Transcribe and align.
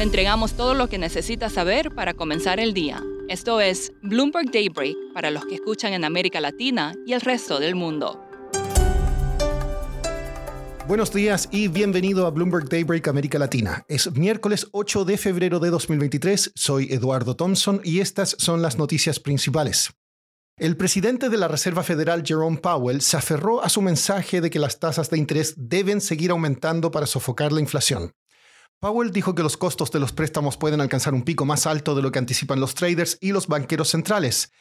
Le 0.00 0.04
entregamos 0.04 0.54
todo 0.54 0.72
lo 0.72 0.88
que 0.88 0.96
necesita 0.96 1.50
saber 1.50 1.94
para 1.94 2.14
comenzar 2.14 2.58
el 2.58 2.72
día. 2.72 3.04
Esto 3.28 3.60
es 3.60 3.92
Bloomberg 4.00 4.50
Daybreak 4.50 4.96
para 5.12 5.30
los 5.30 5.44
que 5.44 5.56
escuchan 5.56 5.92
en 5.92 6.06
América 6.06 6.40
Latina 6.40 6.94
y 7.04 7.12
el 7.12 7.20
resto 7.20 7.60
del 7.60 7.74
mundo. 7.74 8.18
Buenos 10.88 11.12
días 11.12 11.50
y 11.52 11.68
bienvenido 11.68 12.26
a 12.26 12.30
Bloomberg 12.30 12.70
Daybreak 12.70 13.08
América 13.08 13.38
Latina. 13.38 13.84
Es 13.88 14.10
miércoles 14.12 14.68
8 14.72 15.04
de 15.04 15.18
febrero 15.18 15.60
de 15.60 15.68
2023. 15.68 16.52
Soy 16.54 16.88
Eduardo 16.90 17.36
Thompson 17.36 17.82
y 17.84 18.00
estas 18.00 18.36
son 18.38 18.62
las 18.62 18.78
noticias 18.78 19.20
principales. 19.20 19.90
El 20.56 20.78
presidente 20.78 21.28
de 21.28 21.36
la 21.36 21.46
Reserva 21.46 21.82
Federal, 21.82 22.22
Jerome 22.24 22.56
Powell, 22.56 23.02
se 23.02 23.18
aferró 23.18 23.62
a 23.62 23.68
su 23.68 23.82
mensaje 23.82 24.40
de 24.40 24.48
que 24.48 24.60
las 24.60 24.78
tasas 24.78 25.10
de 25.10 25.18
interés 25.18 25.52
deben 25.58 26.00
seguir 26.00 26.30
aumentando 26.30 26.90
para 26.90 27.04
sofocar 27.04 27.52
la 27.52 27.60
inflación. 27.60 28.12
Powell 28.80 29.12
dijo 29.12 29.34
que 29.34 29.42
los 29.42 29.56
costos 29.56 29.90
de 29.90 30.00
los 30.00 30.12
préstamos 30.12 30.56
pueden 30.56 30.80
alcanzar 30.80 31.14
un 31.14 31.22
pico 31.22 31.44
más 31.44 31.66
alto 31.66 31.94
de 31.94 32.02
lo 32.02 32.10
que 32.10 32.18
anticipan 32.18 32.60
los 32.60 32.74
traders 32.74 33.18
y 33.20 33.32
los 33.32 33.46
banqueros 33.46 33.90
centrales. 33.90 34.52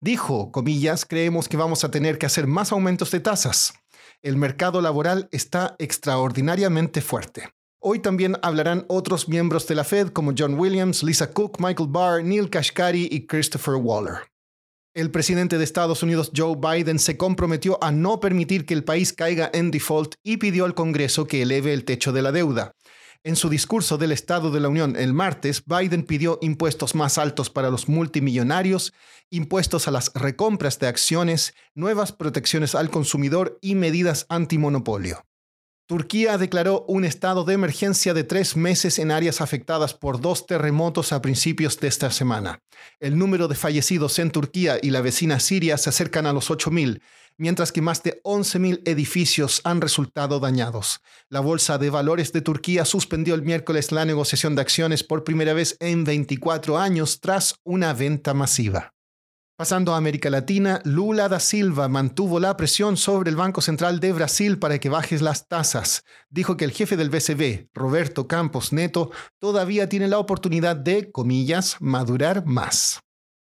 Dijo, 0.00 0.50
comillas, 0.50 1.04
creemos 1.04 1.48
que 1.48 1.56
vamos 1.56 1.84
a 1.84 1.90
tener 1.90 2.18
que 2.18 2.26
hacer 2.26 2.46
más 2.46 2.72
aumentos 2.72 3.10
de 3.10 3.20
tasas 3.20 3.74
el 4.22 4.36
mercado 4.36 4.80
laboral 4.80 5.28
está 5.30 5.76
extraordinariamente 5.78 7.00
fuerte. 7.00 7.48
Hoy 7.78 8.00
también 8.00 8.36
hablarán 8.42 8.84
otros 8.88 9.28
miembros 9.28 9.66
de 9.68 9.74
la 9.74 9.84
Fed 9.84 10.08
como 10.08 10.32
John 10.36 10.58
Williams, 10.58 11.02
Lisa 11.02 11.32
Cook, 11.32 11.60
Michael 11.60 11.88
Barr, 11.90 12.24
Neil 12.24 12.50
Kashkari 12.50 13.08
y 13.10 13.26
Christopher 13.26 13.74
Waller. 13.74 14.16
El 14.94 15.10
presidente 15.10 15.58
de 15.58 15.64
Estados 15.64 16.02
Unidos, 16.02 16.32
Joe 16.34 16.56
Biden, 16.56 16.98
se 16.98 17.16
comprometió 17.16 17.78
a 17.84 17.92
no 17.92 18.18
permitir 18.18 18.64
que 18.64 18.74
el 18.74 18.82
país 18.82 19.12
caiga 19.12 19.50
en 19.52 19.70
default 19.70 20.14
y 20.24 20.38
pidió 20.38 20.64
al 20.64 20.74
Congreso 20.74 21.26
que 21.26 21.42
eleve 21.42 21.74
el 21.74 21.84
techo 21.84 22.12
de 22.12 22.22
la 22.22 22.32
deuda. 22.32 22.72
En 23.26 23.34
su 23.34 23.48
discurso 23.48 23.98
del 23.98 24.12
Estado 24.12 24.52
de 24.52 24.60
la 24.60 24.68
Unión 24.68 24.94
el 24.94 25.12
martes, 25.12 25.64
Biden 25.66 26.04
pidió 26.04 26.38
impuestos 26.42 26.94
más 26.94 27.18
altos 27.18 27.50
para 27.50 27.70
los 27.70 27.88
multimillonarios, 27.88 28.92
impuestos 29.30 29.88
a 29.88 29.90
las 29.90 30.12
recompras 30.14 30.78
de 30.78 30.86
acciones, 30.86 31.52
nuevas 31.74 32.12
protecciones 32.12 32.76
al 32.76 32.88
consumidor 32.88 33.58
y 33.60 33.74
medidas 33.74 34.26
antimonopolio. 34.28 35.25
Turquía 35.86 36.36
declaró 36.36 36.84
un 36.88 37.04
estado 37.04 37.44
de 37.44 37.54
emergencia 37.54 38.12
de 38.12 38.24
tres 38.24 38.56
meses 38.56 38.98
en 38.98 39.12
áreas 39.12 39.40
afectadas 39.40 39.94
por 39.94 40.20
dos 40.20 40.44
terremotos 40.44 41.12
a 41.12 41.22
principios 41.22 41.78
de 41.78 41.86
esta 41.86 42.10
semana. 42.10 42.58
El 42.98 43.16
número 43.16 43.46
de 43.46 43.54
fallecidos 43.54 44.18
en 44.18 44.32
Turquía 44.32 44.80
y 44.82 44.90
la 44.90 45.00
vecina 45.00 45.38
Siria 45.38 45.78
se 45.78 45.90
acercan 45.90 46.26
a 46.26 46.32
los 46.32 46.50
8.000, 46.50 47.00
mientras 47.38 47.70
que 47.70 47.82
más 47.82 48.02
de 48.02 48.20
11.000 48.24 48.82
edificios 48.84 49.60
han 49.62 49.80
resultado 49.80 50.40
dañados. 50.40 51.02
La 51.28 51.38
Bolsa 51.38 51.78
de 51.78 51.90
Valores 51.90 52.32
de 52.32 52.40
Turquía 52.40 52.84
suspendió 52.84 53.36
el 53.36 53.42
miércoles 53.42 53.92
la 53.92 54.04
negociación 54.04 54.56
de 54.56 54.62
acciones 54.62 55.04
por 55.04 55.22
primera 55.22 55.52
vez 55.52 55.76
en 55.78 56.02
24 56.02 56.78
años 56.78 57.20
tras 57.20 57.54
una 57.62 57.92
venta 57.92 58.34
masiva. 58.34 58.95
Pasando 59.58 59.94
a 59.94 59.96
América 59.96 60.28
Latina, 60.28 60.82
Lula 60.84 61.30
da 61.30 61.40
Silva 61.40 61.88
mantuvo 61.88 62.38
la 62.38 62.58
presión 62.58 62.98
sobre 62.98 63.30
el 63.30 63.36
Banco 63.36 63.62
Central 63.62 64.00
de 64.00 64.12
Brasil 64.12 64.58
para 64.58 64.78
que 64.78 64.90
bajes 64.90 65.22
las 65.22 65.48
tasas. 65.48 66.04
Dijo 66.28 66.58
que 66.58 66.66
el 66.66 66.72
jefe 66.72 66.98
del 66.98 67.08
BCB, 67.08 67.70
Roberto 67.72 68.28
Campos 68.28 68.74
Neto, 68.74 69.10
todavía 69.38 69.88
tiene 69.88 70.08
la 70.08 70.18
oportunidad 70.18 70.76
de, 70.76 71.10
comillas, 71.10 71.78
madurar 71.80 72.44
más. 72.44 73.00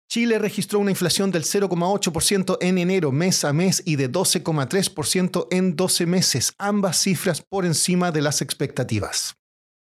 Chile 0.07 0.37
registró 0.37 0.77
una 0.77 0.91
inflación 0.91 1.31
del 1.31 1.45
0,8% 1.45 2.59
en 2.61 2.77
enero 2.77 3.11
mes 3.11 3.43
a 3.43 3.51
mes 3.51 3.81
y 3.83 3.95
de 3.95 4.11
12,3% 4.11 5.47
en 5.49 5.75
12 5.75 6.05
meses, 6.05 6.53
ambas 6.59 6.97
cifras 7.01 7.41
por 7.41 7.65
encima 7.65 8.11
de 8.11 8.21
las 8.21 8.43
expectativas. 8.43 9.35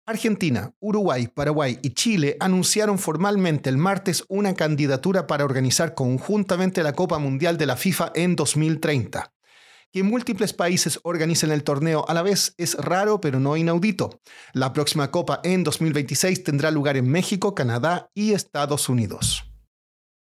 Argentina, 0.04 0.74
Uruguay, 0.80 1.28
Paraguay 1.28 1.78
y 1.80 1.90
Chile 1.90 2.36
anunciaron 2.40 2.98
formalmente 2.98 3.70
el 3.70 3.76
martes 3.76 4.24
una 4.28 4.54
candidatura 4.54 5.28
para 5.28 5.44
organizar 5.44 5.94
conjuntamente 5.94 6.82
la 6.82 6.92
Copa 6.92 7.18
Mundial 7.18 7.56
de 7.56 7.66
la 7.66 7.76
FIFA 7.76 8.10
en 8.16 8.34
2030. 8.34 9.32
Que 9.92 10.02
múltiples 10.02 10.54
países 10.54 10.98
organicen 11.04 11.52
el 11.52 11.62
torneo 11.62 12.04
a 12.08 12.14
la 12.14 12.22
vez 12.22 12.54
es 12.58 12.74
raro 12.74 13.20
pero 13.20 13.38
no 13.38 13.56
inaudito. 13.56 14.20
La 14.54 14.72
próxima 14.72 15.12
Copa 15.12 15.40
en 15.44 15.62
2026 15.62 16.42
tendrá 16.42 16.72
lugar 16.72 16.96
en 16.96 17.08
México, 17.08 17.54
Canadá 17.54 18.10
y 18.12 18.32
Estados 18.32 18.88
Unidos. 18.88 19.44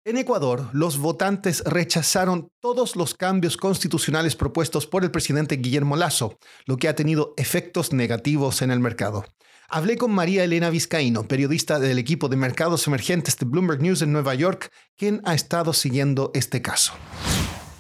En 0.06 0.16
Ecuador, 0.16 0.70
los 0.72 0.98
votantes 0.98 1.64
rechazaron 1.66 2.48
todos 2.60 2.97
los 2.97 3.12
cambios 3.12 3.56
constitucionales 3.56 4.37
propuestos 4.37 4.87
por 4.87 5.03
el 5.03 5.10
presidente 5.10 5.56
Guillermo 5.56 5.97
Lazo, 5.97 6.38
lo 6.64 6.76
que 6.76 6.88
ha 6.88 6.94
tenido 6.94 7.34
efectos 7.37 7.93
negativos 7.93 8.62
en 8.62 8.70
el 8.70 8.78
mercado. 8.78 9.25
Hablé 9.69 9.97
con 9.97 10.12
María 10.12 10.44
Elena 10.44 10.71
Vizcaíno, 10.71 11.27
periodista 11.27 11.81
del 11.81 11.99
equipo 11.99 12.28
de 12.28 12.37
mercados 12.37 12.87
emergentes 12.87 13.37
de 13.37 13.47
Bloomberg 13.47 13.82
News 13.82 14.00
en 14.00 14.12
Nueva 14.12 14.34
York, 14.34 14.71
quien 14.97 15.21
ha 15.25 15.34
estado 15.34 15.72
siguiendo 15.72 16.31
este 16.34 16.62
caso. 16.62 16.93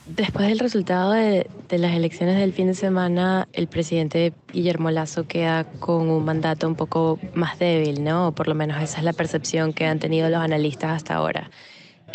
Después 0.06 0.48
del 0.48 0.58
resultado 0.58 1.12
de, 1.12 1.48
las 1.70 1.94
elecciones 1.94 2.38
del 2.38 2.52
fin 2.52 2.66
de 2.66 2.74
semana, 2.74 3.48
el 3.52 3.68
presidente 3.68 4.32
Guillermo 4.52 4.90
Lazo 4.90 5.28
queda 5.28 5.64
con 5.64 6.08
un 6.10 6.24
mandato 6.24 6.66
un 6.66 6.74
poco 6.74 7.20
más 7.34 7.58
débil, 7.58 8.02
¿no? 8.02 8.32
Por 8.32 8.48
lo 8.48 8.54
menos 8.54 8.82
esa 8.82 8.98
es 8.98 9.04
la 9.04 9.12
percepción 9.12 9.72
que 9.72 9.86
han 9.86 10.00
tenido 10.00 10.28
los 10.28 10.40
analistas 10.40 10.90
hasta 10.90 11.14
ahora. 11.14 11.50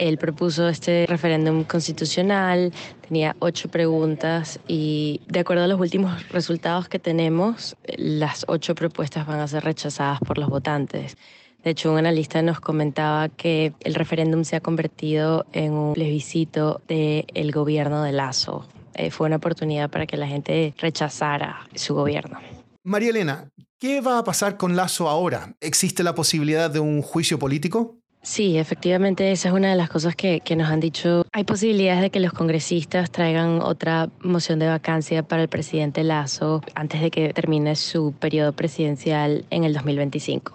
Él 0.02 0.18
propuso 0.18 0.68
este 0.68 1.06
referéndum 1.08 1.64
constitucional, 1.64 2.74
tenía 3.08 3.36
ocho 3.38 3.70
preguntas 3.70 4.60
y 4.68 5.22
de 5.28 5.42
acuerdo 5.42 5.66
a 5.66 5.68
los 5.68 5.80
últimos 5.80 6.28
resultados 6.30 6.90
que 6.90 6.98
tenemos, 6.98 7.78
las 7.98 8.46
ocho 8.48 8.74
propuestas 8.74 9.28
van 9.28 9.40
a 9.40 9.48
ser 9.48 9.64
rechazadas 9.64 10.20
por 10.22 10.40
los 10.40 10.50
votantes. 10.50 11.18
De 11.64 11.70
hecho, 11.70 11.92
un 11.92 12.00
analista 12.00 12.42
nos 12.42 12.60
comentaba 12.60 13.30
que 13.30 13.74
el 13.82 13.94
referéndum 13.94 14.44
se 14.44 14.56
ha 14.56 14.60
convertido 14.60 15.46
en 15.54 15.74
un 15.74 15.94
plebiscito 15.94 16.82
del 16.88 17.52
gobierno 17.52 18.02
de 18.02 18.12
Lazo. 18.12 18.68
Eh, 18.96 19.12
fue 19.12 19.28
una 19.28 19.36
oportunidad 19.36 19.92
para 19.92 20.08
que 20.08 20.18
la 20.18 20.26
gente 20.26 20.74
rechazara 20.80 21.68
su 21.76 21.94
gobierno. 21.94 22.40
María 22.84 23.12
Elena, 23.12 23.50
¿qué 23.80 24.02
va 24.02 24.18
a 24.18 24.24
pasar 24.24 24.58
con 24.58 24.76
Lazo 24.76 25.08
ahora? 25.08 25.54
¿Existe 25.62 26.02
la 26.02 26.16
posibilidad 26.16 26.72
de 26.72 26.80
un 26.80 27.04
juicio 27.04 27.38
político? 27.38 28.01
Sí, 28.24 28.58
efectivamente, 28.58 29.32
esa 29.32 29.50
es 29.50 29.56
una 29.56 29.72
de 29.72 29.76
las 29.76 29.90
cosas 29.90 30.16
que, 30.16 30.42
nos 30.56 30.70
han 30.70 30.80
dicho. 30.80 31.26
Hay 31.32 31.44
posibilidades 31.44 32.02
de 32.02 32.10
que 32.12 32.20
los 32.20 32.34
congresistas 32.34 33.10
traigan 33.12 33.62
otra 33.62 34.10
moción 34.22 34.60
de 34.60 34.68
vacancia 34.68 35.24
para 35.24 35.42
el 35.42 35.48
presidente 35.50 36.04
Lazo 36.04 36.62
antes 36.76 37.02
de 37.02 37.10
que 37.10 37.34
termine 37.34 37.76
su 37.76 38.14
periodo 38.14 38.54
presidencial 38.54 39.46
en 39.50 39.64
el 39.64 39.74
2025. 39.74 40.54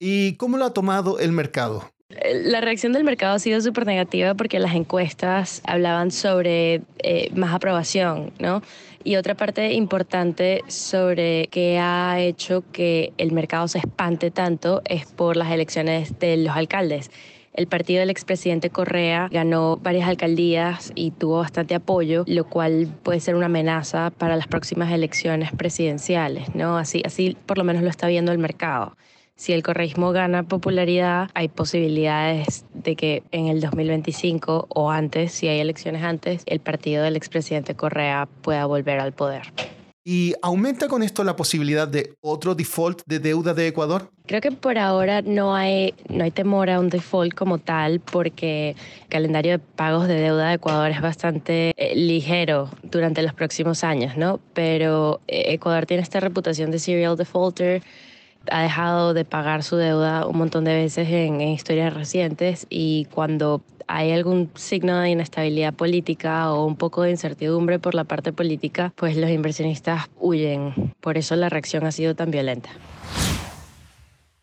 ¿Y 0.00 0.34
cómo 0.34 0.56
lo 0.56 0.64
ha 0.64 0.72
tomado 0.72 1.20
el 1.20 1.30
mercado? 1.30 1.84
La 2.08 2.60
reacción 2.60 2.92
del 2.92 3.02
mercado 3.02 3.34
ha 3.34 3.38
sido 3.40 3.60
súper 3.60 3.84
negativa 3.84 4.34
porque 4.34 4.60
las 4.60 4.76
encuestas 4.76 5.60
hablaban 5.64 6.12
sobre 6.12 6.82
eh, 6.98 7.30
más 7.34 7.52
aprobación, 7.52 8.32
¿no? 8.38 8.62
Y 9.02 9.16
otra 9.16 9.34
parte 9.34 9.72
importante 9.72 10.62
sobre 10.68 11.48
qué 11.48 11.78
ha 11.80 12.20
hecho 12.20 12.62
que 12.70 13.12
el 13.18 13.32
mercado 13.32 13.66
se 13.66 13.78
espante 13.78 14.30
tanto 14.30 14.82
es 14.84 15.04
por 15.06 15.36
las 15.36 15.50
elecciones 15.50 16.16
de 16.20 16.36
los 16.36 16.54
alcaldes. 16.54 17.10
El 17.52 17.66
partido 17.66 17.98
del 18.00 18.10
expresidente 18.10 18.70
Correa 18.70 19.28
ganó 19.32 19.76
varias 19.76 20.08
alcaldías 20.08 20.92
y 20.94 21.10
tuvo 21.10 21.38
bastante 21.38 21.74
apoyo, 21.74 22.22
lo 22.28 22.44
cual 22.48 22.88
puede 23.02 23.18
ser 23.18 23.34
una 23.34 23.46
amenaza 23.46 24.10
para 24.10 24.36
las 24.36 24.46
próximas 24.46 24.92
elecciones 24.92 25.50
presidenciales, 25.50 26.54
¿no? 26.54 26.78
Así, 26.78 27.02
así 27.04 27.36
por 27.46 27.58
lo 27.58 27.64
menos 27.64 27.82
lo 27.82 27.90
está 27.90 28.06
viendo 28.06 28.30
el 28.30 28.38
mercado 28.38 28.96
si 29.36 29.52
el 29.52 29.62
correísmo 29.62 30.12
gana 30.12 30.42
popularidad, 30.42 31.30
hay 31.34 31.48
posibilidades 31.48 32.64
de 32.72 32.96
que 32.96 33.22
en 33.32 33.48
el 33.48 33.60
2025 33.60 34.66
o 34.68 34.90
antes, 34.90 35.32
si 35.32 35.46
hay 35.46 35.60
elecciones 35.60 36.02
antes, 36.02 36.42
el 36.46 36.60
partido 36.60 37.04
del 37.04 37.16
expresidente 37.16 37.74
Correa 37.74 38.28
pueda 38.42 38.64
volver 38.66 38.98
al 38.98 39.12
poder. 39.12 39.52
¿Y 40.08 40.34
aumenta 40.40 40.86
con 40.86 41.02
esto 41.02 41.24
la 41.24 41.34
posibilidad 41.34 41.88
de 41.88 42.14
otro 42.20 42.54
default 42.54 43.02
de 43.06 43.18
deuda 43.18 43.54
de 43.54 43.66
Ecuador? 43.66 44.08
Creo 44.26 44.40
que 44.40 44.52
por 44.52 44.78
ahora 44.78 45.20
no 45.20 45.56
hay, 45.56 45.94
no 46.08 46.22
hay 46.22 46.30
temor 46.30 46.70
a 46.70 46.78
un 46.78 46.90
default 46.90 47.34
como 47.34 47.58
tal 47.58 47.98
porque 47.98 48.76
el 49.02 49.08
calendario 49.08 49.50
de 49.50 49.58
pagos 49.58 50.06
de 50.06 50.14
deuda 50.14 50.50
de 50.50 50.54
Ecuador 50.54 50.92
es 50.92 51.00
bastante 51.00 51.74
eh, 51.76 51.96
ligero 51.96 52.70
durante 52.84 53.20
los 53.20 53.34
próximos 53.34 53.82
años, 53.82 54.16
¿no? 54.16 54.38
Pero 54.54 55.20
eh, 55.26 55.54
Ecuador 55.54 55.86
tiene 55.86 56.04
esta 56.04 56.20
reputación 56.20 56.70
de 56.70 56.78
serial 56.78 57.16
defaulter 57.16 57.82
ha 58.50 58.62
dejado 58.62 59.14
de 59.14 59.24
pagar 59.24 59.62
su 59.62 59.76
deuda 59.76 60.26
un 60.26 60.38
montón 60.38 60.64
de 60.64 60.74
veces 60.74 61.08
en, 61.08 61.40
historias 61.40 61.94
recientes 61.94 62.66
y 62.70 63.06
cuando 63.06 63.62
hay 63.86 64.12
algún 64.12 64.50
signo 64.54 64.98
de 64.98 65.10
inestabilidad 65.10 65.74
política 65.74 66.52
o 66.52 66.66
un 66.66 66.76
poco 66.76 67.02
de 67.02 67.10
incertidumbre 67.10 67.78
por 67.78 67.94
la 67.94 68.04
parte 68.04 68.32
política, 68.32 68.92
pues 68.96 69.16
los 69.16 69.30
inversionistas 69.30 70.08
huyen. 70.18 70.94
Por 71.00 71.16
eso 71.18 71.36
la 71.36 71.48
reacción 71.48 71.86
ha 71.86 71.92
sido 71.92 72.14
tan 72.14 72.30
violenta. 72.30 72.70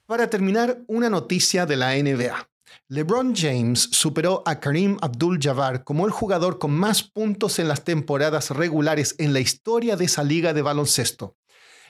Para 0.06 0.30
terminar, 0.30 0.80
una 0.88 1.10
noticia 1.10 1.66
de 1.66 1.78
la 1.78 1.96
NBA. 1.96 2.48
LeBron 2.90 3.34
James 3.36 3.90
superó 3.92 4.44
a 4.46 4.60
Kareem 4.60 4.98
Abdul-Jabbar 5.02 5.84
como 5.84 6.06
el 6.06 6.12
jugador 6.12 6.60
con 6.60 6.72
más 6.72 7.02
puntos 7.04 7.58
en 7.60 7.68
las 7.68 7.84
temporadas 7.84 8.52
regulares 8.52 9.16
en 9.18 9.34
la 9.34 9.40
historia 9.40 9.96
de 9.96 10.06
esa 10.06 10.24
liga 10.24 10.54
de 10.54 10.62
baloncesto. 10.62 11.36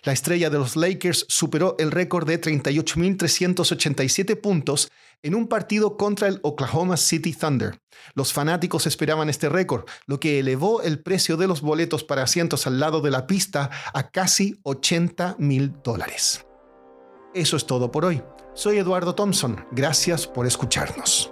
La 0.04 0.12
estrella 0.12 0.50
de 0.50 0.58
los 0.58 0.76
Lakers 0.76 1.26
superó 1.30 1.76
el 1.80 1.90
récord 1.90 2.28
de 2.28 2.42
38.387 2.42 4.40
puntos 4.40 4.92
en 5.22 5.34
un 5.34 5.48
partido 5.48 5.96
contra 5.96 6.28
el 6.28 6.42
Oklahoma 6.44 6.98
City 6.98 7.32
Thunder. 7.34 7.80
Los 8.14 8.34
fanáticos 8.34 8.86
esperaban 8.86 9.30
este 9.30 9.48
récord, 9.48 9.86
lo 10.06 10.20
que 10.20 10.40
elevó 10.40 10.82
el 10.82 11.02
precio 11.02 11.38
de 11.38 11.48
los 11.48 11.62
boletos 11.62 12.04
para 12.04 12.24
asientos 12.24 12.68
al 12.68 12.82
lado 12.82 13.00
de 13.00 13.12
la 13.12 13.28
pista 13.28 13.70
a 13.94 14.10
casi 14.10 14.60
80 14.64 15.38
mil 15.40 15.72
dólares. 15.82 16.46
Eso 17.34 17.56
es 17.56 17.66
todo 17.66 17.90
por 17.90 18.04
hoy. 18.04 18.22
Soy 18.54 18.80
Eduardo 18.80 19.16
Thompson. 19.16 19.66
Gracias 19.72 20.28
por 20.28 20.46
escucharnos. 20.46 21.32